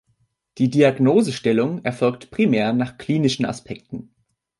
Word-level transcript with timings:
Die 0.57 0.71
Diagnosestellung 0.71 1.85
erfolgt 1.85 2.31
primär 2.31 2.73
nach 2.73 2.97
klinischen 2.97 3.45
Aspekten. 3.45 4.09